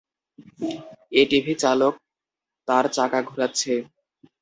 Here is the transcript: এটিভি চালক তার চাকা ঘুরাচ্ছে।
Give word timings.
এটিভি 1.13 1.53
চালক 1.63 1.93
তার 2.67 2.85
চাকা 2.95 3.19
ঘুরাচ্ছে। 3.21 3.73